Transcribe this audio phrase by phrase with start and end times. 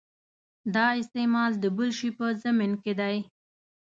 [0.75, 3.17] دا استعمال د بل شي په ضمن کې دی.